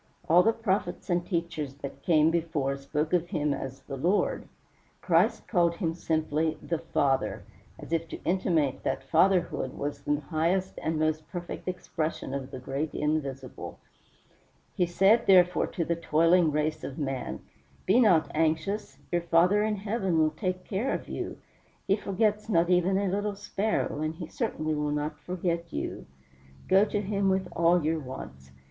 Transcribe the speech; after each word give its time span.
All 0.27 0.41
the 0.41 0.51
prophets 0.51 1.11
and 1.11 1.23
teachers 1.23 1.75
that 1.75 2.01
came 2.01 2.31
before 2.31 2.75
spoke 2.75 3.13
of 3.13 3.27
him 3.27 3.53
as 3.53 3.81
"the 3.81 3.97
Lord." 3.97 4.47
Christ 4.99 5.47
called 5.47 5.75
him 5.75 5.93
simply 5.93 6.57
"THE 6.59 6.79
FATHER," 6.79 7.43
as 7.77 7.93
if 7.93 8.07
to 8.07 8.23
intimate 8.23 8.81
that 8.81 9.03
Fatherhood 9.03 9.77
was 9.77 10.01
the 10.01 10.19
highest 10.21 10.79
and 10.81 10.97
most 10.97 11.29
perfect 11.29 11.67
expression 11.67 12.33
of 12.33 12.49
the 12.49 12.57
great 12.57 12.95
Invisible. 12.95 13.77
He 14.73 14.87
said, 14.87 15.27
therefore, 15.27 15.67
to 15.67 15.85
the 15.85 15.95
toiling 15.95 16.49
race 16.51 16.83
of 16.83 16.97
man: 16.97 17.41
"Be 17.85 17.99
not 17.99 18.31
anxious, 18.33 18.97
your 19.11 19.21
Father 19.21 19.61
in 19.61 19.75
Heaven 19.75 20.17
will 20.17 20.31
take 20.31 20.63
care 20.63 20.93
of 20.93 21.09
you. 21.09 21.37
He 21.85 21.95
forgets 21.95 22.49
not 22.49 22.71
even 22.71 22.97
a 22.97 23.07
little 23.07 23.35
sparrow, 23.35 24.01
and 24.01 24.15
he 24.15 24.25
certainly 24.25 24.73
will 24.73 24.89
not 24.89 25.19
forget 25.19 25.71
you. 25.71 26.07
Go 26.67 26.85
to 26.85 27.01
him 27.01 27.29
with 27.29 27.47
all 27.55 27.83
your 27.85 27.99
wants. 27.99 28.49